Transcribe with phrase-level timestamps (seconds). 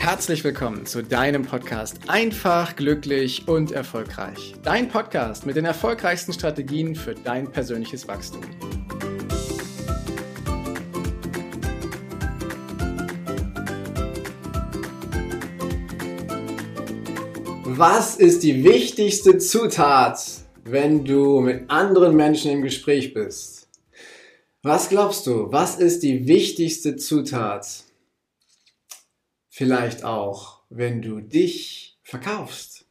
[0.00, 4.54] Herzlich willkommen zu deinem Podcast Einfach, glücklich und erfolgreich.
[4.62, 8.40] Dein Podcast mit den erfolgreichsten Strategien für dein persönliches Wachstum.
[17.66, 20.24] Was ist die wichtigste Zutat,
[20.64, 23.68] wenn du mit anderen Menschen im Gespräch bist?
[24.62, 27.84] Was glaubst du, was ist die wichtigste Zutat?
[29.60, 32.86] Vielleicht auch, wenn du dich verkaufst.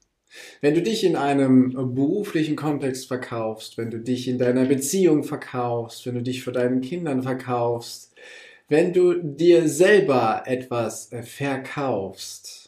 [0.61, 6.05] Wenn du dich in einem beruflichen Kontext verkaufst, wenn du dich in deiner Beziehung verkaufst,
[6.05, 8.13] wenn du dich vor deinen Kindern verkaufst,
[8.67, 12.58] wenn du dir selber etwas verkaufst,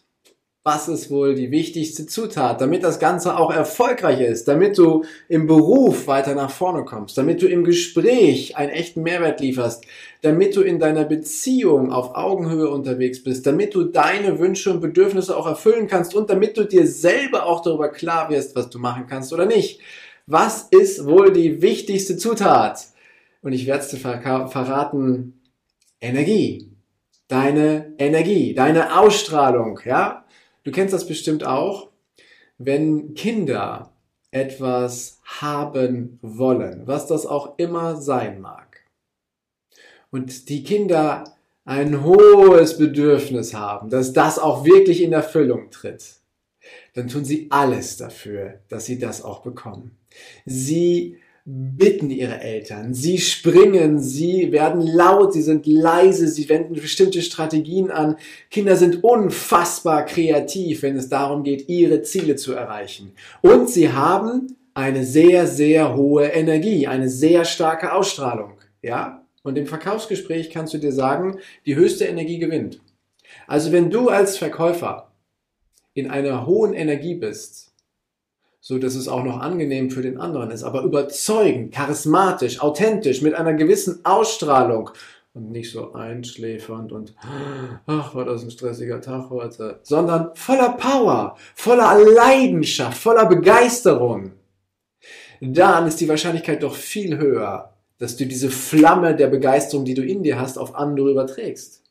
[0.64, 5.48] was ist wohl die wichtigste Zutat, damit das Ganze auch erfolgreich ist, damit du im
[5.48, 9.84] Beruf weiter nach vorne kommst, damit du im Gespräch einen echten Mehrwert lieferst,
[10.22, 15.35] damit du in deiner Beziehung auf Augenhöhe unterwegs bist, damit du deine Wünsche und Bedürfnisse
[15.35, 19.07] auch erfüllen kannst und damit du dir selber auch darüber klar wirst, was du machen
[19.07, 19.82] kannst oder nicht.
[20.28, 22.88] Was ist wohl die wichtigste Zutat?
[23.41, 25.41] Und ich werde es dir verraten,
[26.00, 26.68] Energie.
[27.28, 30.26] Deine Energie, deine Ausstrahlung, ja?
[30.63, 31.90] Du kennst das bestimmt auch,
[32.57, 33.91] wenn Kinder
[34.31, 38.85] etwas haben wollen, was das auch immer sein mag.
[40.12, 41.23] Und die Kinder
[41.65, 46.15] ein hohes Bedürfnis haben, dass das auch wirklich in Erfüllung tritt,
[46.93, 49.98] dann tun sie alles dafür, dass sie das auch bekommen.
[50.45, 57.22] Sie bitten ihre Eltern, sie springen, sie werden laut, sie sind leise, sie wenden bestimmte
[57.22, 58.18] Strategien an.
[58.50, 63.14] Kinder sind unfassbar kreativ, wenn es darum geht, ihre Ziele zu erreichen.
[63.42, 68.53] Und sie haben eine sehr, sehr hohe Energie, eine sehr starke Ausstrahlung.
[68.81, 69.25] Ja?
[69.44, 72.81] Und im Verkaufsgespräch kannst du dir sagen, die höchste Energie gewinnt.
[73.47, 75.12] Also wenn du als Verkäufer
[75.94, 77.70] in einer hohen Energie bist,
[78.61, 83.33] so dass es auch noch angenehm für den anderen ist, aber überzeugend, charismatisch, authentisch, mit
[83.33, 84.91] einer gewissen Ausstrahlung
[85.33, 87.16] und nicht so einschläfernd und
[87.88, 94.33] ach, war das ein stressiger Tag heute, sondern voller Power, voller Leidenschaft, voller Begeisterung.
[95.41, 100.05] Dann ist die Wahrscheinlichkeit doch viel höher, dass du diese Flamme der Begeisterung, die du
[100.05, 101.81] in dir hast, auf andere überträgst.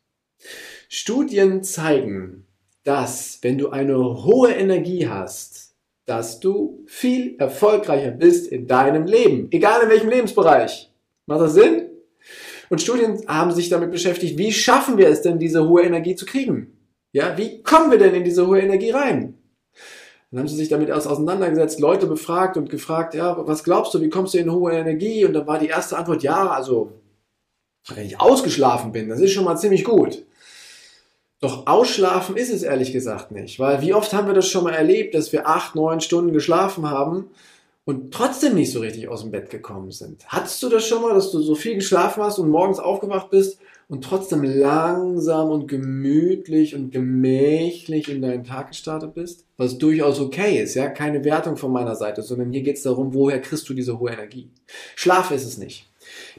[0.88, 2.46] Studien zeigen,
[2.84, 5.69] dass wenn du eine hohe Energie hast,
[6.06, 10.90] dass du viel erfolgreicher bist in deinem Leben, egal in welchem Lebensbereich.
[11.26, 11.88] Macht das Sinn?
[12.68, 16.26] Und Studien haben sich damit beschäftigt, wie schaffen wir es denn, diese hohe Energie zu
[16.26, 16.76] kriegen?
[17.12, 19.34] Ja, wie kommen wir denn in diese hohe Energie rein?
[20.30, 24.08] Dann haben sie sich damit auseinandergesetzt, Leute befragt und gefragt, ja, was glaubst du, wie
[24.08, 25.24] kommst du in hohe Energie?
[25.24, 26.92] Und dann war die erste Antwort, ja, also,
[27.88, 30.24] wenn ich ausgeschlafen bin, das ist schon mal ziemlich gut.
[31.40, 34.74] Doch ausschlafen ist es ehrlich gesagt nicht, weil wie oft haben wir das schon mal
[34.74, 37.30] erlebt, dass wir acht, neun Stunden geschlafen haben
[37.86, 40.26] und trotzdem nicht so richtig aus dem Bett gekommen sind.
[40.28, 43.58] Hattest du das schon mal, dass du so viel geschlafen hast und morgens aufgewacht bist
[43.88, 49.46] und trotzdem langsam und gemütlich und gemächlich in deinen Tag gestartet bist?
[49.56, 53.14] Was durchaus okay ist, ja, keine Wertung von meiner Seite, sondern hier geht es darum,
[53.14, 54.50] woher kriegst du diese hohe Energie?
[54.94, 55.89] Schlaf ist es nicht.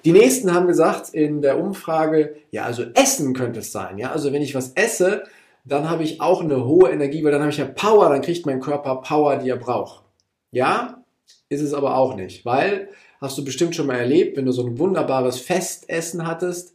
[0.05, 3.97] Die nächsten haben gesagt in der Umfrage, ja, also Essen könnte es sein.
[3.97, 5.23] Ja, also wenn ich was esse,
[5.63, 8.45] dann habe ich auch eine hohe Energie, weil dann habe ich ja Power, dann kriegt
[8.45, 10.03] mein Körper Power, die er braucht.
[10.51, 11.03] Ja,
[11.49, 12.89] ist es aber auch nicht, weil
[13.19, 16.73] hast du bestimmt schon mal erlebt, wenn du so ein wunderbares Festessen hattest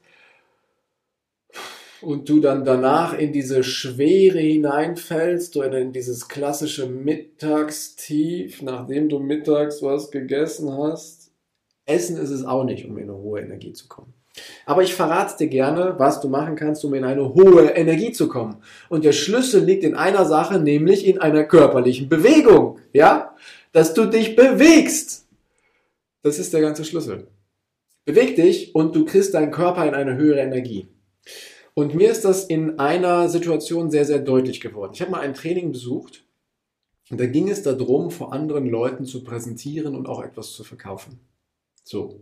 [2.01, 9.19] und du dann danach in diese Schwere hineinfällst oder in dieses klassische Mittagstief, nachdem du
[9.19, 11.26] mittags was gegessen hast
[11.87, 14.13] Essen ist es auch nicht, um in eine hohe Energie zu kommen.
[14.67, 18.29] Aber ich verrate dir gerne, was du machen kannst, um in eine hohe Energie zu
[18.29, 18.57] kommen.
[18.89, 22.79] Und der Schlüssel liegt in einer Sache, nämlich in einer körperlichen Bewegung.
[22.93, 23.35] Ja?
[23.73, 25.27] Dass du dich bewegst.
[26.23, 27.29] Das ist der ganze Schlüssel.
[28.05, 30.89] Beweg dich und du kriegst deinen Körper in eine höhere Energie.
[31.75, 34.93] Und mir ist das in einer Situation sehr, sehr deutlich geworden.
[34.95, 36.25] Ich habe mal ein Training besucht
[37.11, 41.21] und da ging es darum, vor anderen Leuten zu präsentieren und auch etwas zu verkaufen.
[41.87, 42.21] So.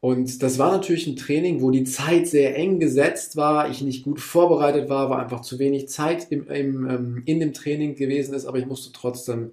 [0.00, 4.04] Und das war natürlich ein Training, wo die Zeit sehr eng gesetzt war, ich nicht
[4.04, 8.34] gut vorbereitet war, war einfach zu wenig Zeit im, im, ähm, in dem Training gewesen
[8.34, 9.52] ist, aber ich musste trotzdem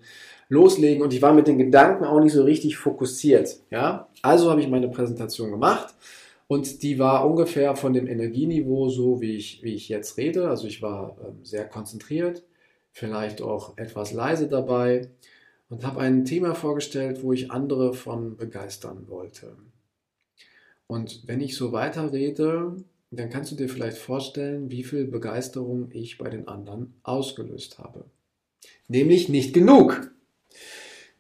[0.50, 3.62] loslegen und ich war mit den Gedanken auch nicht so richtig fokussiert.
[3.70, 4.10] Ja?
[4.22, 5.96] Also habe ich meine Präsentation gemacht
[6.48, 10.50] und die war ungefähr von dem Energieniveau so, wie ich, wie ich jetzt rede.
[10.50, 12.44] Also ich war ähm, sehr konzentriert,
[12.92, 15.12] vielleicht auch etwas leise dabei
[15.72, 19.56] und habe ein Thema vorgestellt, wo ich andere von begeistern wollte.
[20.86, 22.76] Und wenn ich so weiterrede,
[23.10, 28.04] dann kannst du dir vielleicht vorstellen, wie viel Begeisterung ich bei den anderen ausgelöst habe.
[28.90, 30.12] Nämlich nicht genug.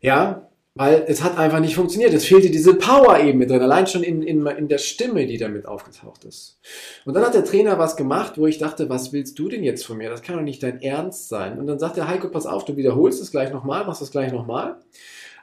[0.01, 2.13] Ja, weil es hat einfach nicht funktioniert.
[2.13, 5.37] Es fehlte diese Power eben mit drin, allein schon in, in, in der Stimme, die
[5.37, 6.59] damit aufgetaucht ist.
[7.05, 9.85] Und dann hat der Trainer was gemacht, wo ich dachte, was willst du denn jetzt
[9.85, 10.09] von mir?
[10.09, 11.59] Das kann doch nicht dein Ernst sein.
[11.59, 14.31] Und dann sagt der Heiko, pass auf, du wiederholst es gleich nochmal, machst es gleich
[14.31, 14.77] nochmal.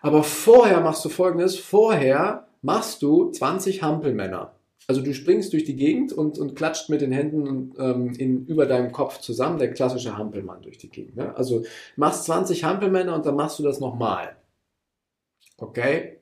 [0.00, 4.52] Aber vorher machst du folgendes, vorher machst du 20 Hampelmänner.
[4.86, 8.64] Also du springst durch die Gegend und, und klatscht mit den Händen ähm, in, über
[8.64, 11.16] deinem Kopf zusammen, der klassische Hampelmann durch die Gegend.
[11.16, 11.36] Ne?
[11.36, 11.64] Also
[11.96, 14.37] machst 20 Hampelmänner und dann machst du das nochmal.
[15.58, 16.18] Okay?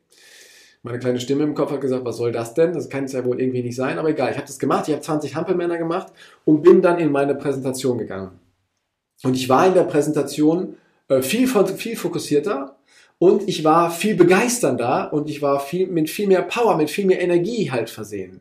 [0.82, 2.72] Meine kleine Stimme im Kopf hat gesagt, was soll das denn?
[2.72, 4.30] Das kann es ja wohl irgendwie nicht sein, aber egal.
[4.30, 6.12] Ich habe das gemacht, ich habe 20 Hampelmänner gemacht
[6.44, 8.38] und bin dann in meine Präsentation gegangen.
[9.22, 10.76] Und ich war in der Präsentation
[11.08, 12.76] äh, viel, viel fokussierter
[13.18, 17.06] und ich war viel begeisternder und ich war viel, mit viel mehr Power, mit viel
[17.06, 18.40] mehr Energie halt versehen.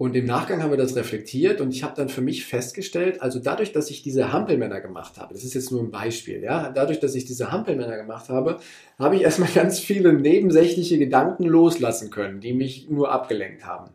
[0.00, 3.38] Und im Nachgang haben wir das reflektiert und ich habe dann für mich festgestellt, also
[3.38, 7.00] dadurch, dass ich diese Hampelmänner gemacht habe, das ist jetzt nur ein Beispiel, ja, dadurch,
[7.00, 8.60] dass ich diese Hampelmänner gemacht habe,
[8.98, 13.90] habe ich erstmal ganz viele nebensächliche Gedanken loslassen können, die mich nur abgelenkt haben.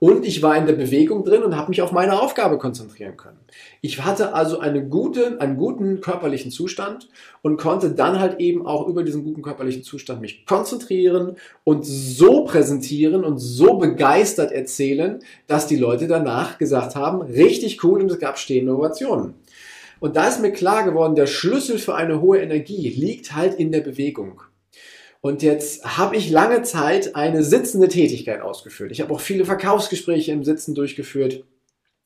[0.00, 3.38] Und ich war in der Bewegung drin und habe mich auf meine Aufgabe konzentrieren können.
[3.80, 7.08] Ich hatte also eine gute, einen guten körperlichen Zustand
[7.42, 11.34] und konnte dann halt eben auch über diesen guten körperlichen Zustand mich konzentrieren
[11.64, 18.02] und so präsentieren und so begeistert erzählen, dass die Leute danach gesagt haben, richtig cool
[18.02, 19.34] und es gab stehende Ovationen.
[19.98, 23.72] Und da ist mir klar geworden, der Schlüssel für eine hohe Energie liegt halt in
[23.72, 24.42] der Bewegung.
[25.20, 28.92] Und jetzt habe ich lange Zeit eine sitzende Tätigkeit ausgeführt.
[28.92, 31.42] Ich habe auch viele Verkaufsgespräche im Sitzen durchgeführt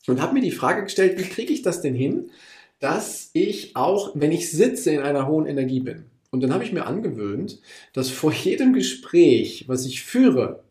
[0.07, 2.31] und habe mir die Frage gestellt, wie kriege ich das denn hin,
[2.79, 6.07] dass ich auch, wenn ich sitze, in einer hohen Energie bin.
[6.31, 7.61] Und dann habe ich mir angewöhnt,
[7.93, 10.63] dass vor jedem Gespräch, was ich führe,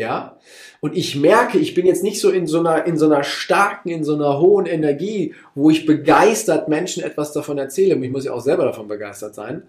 [0.00, 0.38] ja,
[0.80, 3.90] und ich merke, ich bin jetzt nicht so in so einer, in so einer starken,
[3.90, 8.24] in so einer hohen Energie, wo ich begeistert Menschen etwas davon erzähle, und ich muss
[8.24, 9.62] ja auch selber davon begeistert sein,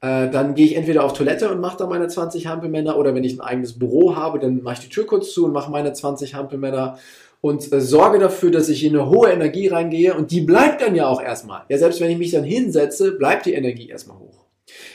[0.00, 2.96] äh, dann gehe ich entweder auf Toilette und mache da meine 20 Hampelmänner.
[2.96, 5.52] Oder wenn ich ein eigenes Büro habe, dann mache ich die Tür kurz zu und
[5.52, 6.98] mache meine 20 Hampelmänner.
[7.42, 10.14] Und äh, sorge dafür, dass ich in eine hohe Energie reingehe.
[10.14, 11.62] Und die bleibt dann ja auch erstmal.
[11.68, 14.46] Ja, selbst wenn ich mich dann hinsetze, bleibt die Energie erstmal hoch.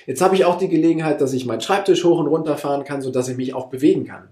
[0.06, 3.02] Jetzt habe ich auch die Gelegenheit, dass ich meinen Schreibtisch hoch und runter fahren kann,
[3.02, 4.30] sodass ich mich auch bewegen kann.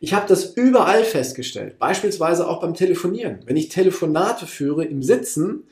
[0.00, 3.40] Ich habe das überall festgestellt, beispielsweise auch beim Telefonieren.
[3.46, 5.64] Wenn ich Telefonate führe im Sitzen,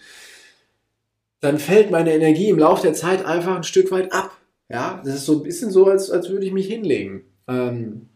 [1.40, 4.30] dann fällt meine Energie im Laufe der Zeit einfach ein Stück weit ab.
[4.68, 7.24] Ja, das ist so ein bisschen so, als, als würde ich mich hinlegen.
[7.46, 8.08] Ähm,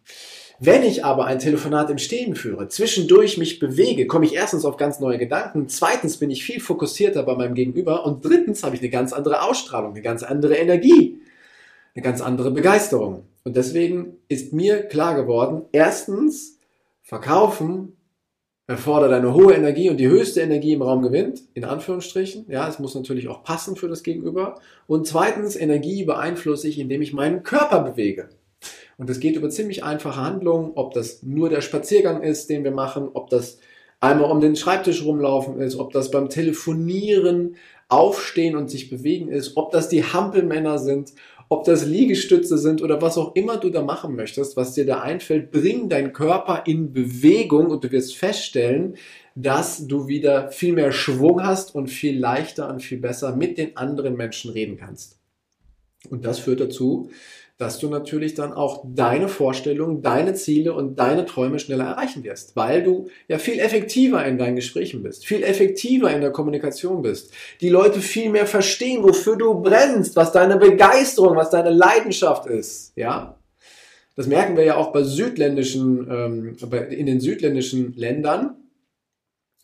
[0.61, 4.77] wenn ich aber ein Telefonat im Stehen führe, zwischendurch mich bewege, komme ich erstens auf
[4.77, 8.83] ganz neue Gedanken, zweitens bin ich viel fokussierter bei meinem Gegenüber und drittens habe ich
[8.83, 11.21] eine ganz andere Ausstrahlung, eine ganz andere Energie,
[11.95, 13.25] eine ganz andere Begeisterung.
[13.45, 16.59] Und deswegen ist mir klar geworden, erstens,
[17.03, 17.95] verkaufen
[18.69, 22.45] erfordert eine hohe Energie und die höchste Energie im Raum gewinnt, in Anführungsstrichen.
[22.51, 24.61] Ja, es muss natürlich auch passen für das Gegenüber.
[24.87, 28.29] Und zweitens, Energie beeinflusse ich, indem ich meinen Körper bewege.
[28.99, 32.73] Und das geht über ziemlich einfache Handlungen, ob das nur der Spaziergang ist, den wir
[32.73, 33.59] machen, ob das
[34.01, 37.57] einmal um den Schreibtisch rumlaufen ist, ob das beim Telefonieren
[37.89, 41.13] aufstehen und sich bewegen ist, ob das die Hampelmänner sind,
[41.49, 45.01] ob das Liegestütze sind oder was auch immer du da machen möchtest, was dir da
[45.01, 48.97] einfällt, bring deinen Körper in Bewegung und du wirst feststellen,
[49.35, 53.77] dass du wieder viel mehr Schwung hast und viel leichter und viel besser mit den
[53.77, 55.19] anderen Menschen reden kannst.
[56.11, 57.11] Und das führt dazu,
[57.59, 62.55] dass du natürlich dann auch deine Vorstellungen, deine Ziele und deine Träume schneller erreichen wirst,
[62.55, 67.33] weil du ja viel effektiver in deinen Gesprächen bist, viel effektiver in der Kommunikation bist,
[67.61, 72.93] die Leute viel mehr verstehen, wofür du brennst, was deine Begeisterung, was deine Leidenschaft ist,
[72.95, 73.35] ja.
[74.15, 76.57] Das merken wir ja auch bei südländischen, ähm,
[76.91, 78.57] in den südländischen Ländern,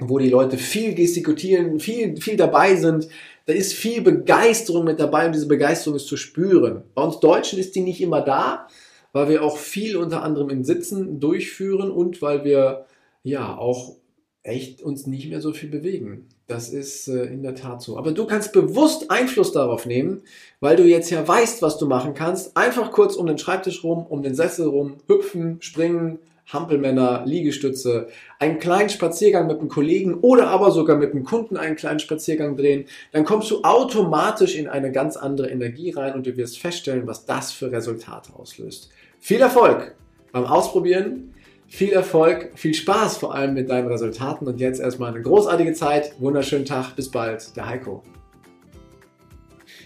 [0.00, 3.08] wo die Leute viel gestikulieren, viel, viel dabei sind,
[3.46, 6.82] da ist viel Begeisterung mit dabei und diese Begeisterung ist zu spüren.
[6.94, 8.68] Bei uns Deutschen ist die nicht immer da,
[9.12, 12.86] weil wir auch viel unter anderem im Sitzen durchführen und weil wir
[13.22, 13.96] ja auch
[14.42, 16.28] echt uns nicht mehr so viel bewegen.
[16.46, 17.96] Das ist äh, in der Tat so.
[17.96, 20.22] Aber du kannst bewusst Einfluss darauf nehmen,
[20.60, 22.54] weil du jetzt ja weißt, was du machen kannst.
[22.56, 28.08] Einfach kurz um den Schreibtisch rum, um den Sessel rum, hüpfen, springen, Hampelmänner, Liegestütze,
[28.38, 32.56] einen kleinen Spaziergang mit einem Kollegen oder aber sogar mit einem Kunden einen kleinen Spaziergang
[32.56, 37.06] drehen, dann kommst du automatisch in eine ganz andere Energie rein und du wirst feststellen,
[37.06, 38.90] was das für Resultate auslöst.
[39.20, 39.94] Viel Erfolg
[40.32, 41.34] beim Ausprobieren,
[41.66, 46.14] viel Erfolg, viel Spaß vor allem mit deinen Resultaten und jetzt erstmal eine großartige Zeit,
[46.20, 48.02] wunderschönen Tag, bis bald, der Heiko.